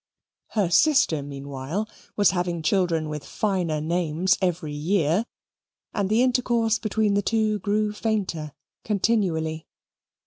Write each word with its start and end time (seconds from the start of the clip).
Her 0.57 0.71
sister, 0.71 1.21
meanwhile, 1.21 1.87
was 2.15 2.31
having 2.31 2.63
children 2.63 3.07
with 3.07 3.23
finer 3.23 3.79
names 3.79 4.35
every 4.41 4.73
year 4.73 5.25
and 5.93 6.09
the 6.09 6.23
intercourse 6.23 6.79
between 6.79 7.13
the 7.13 7.21
two 7.21 7.59
grew 7.59 7.91
fainter 7.93 8.53
continually. 8.83 9.67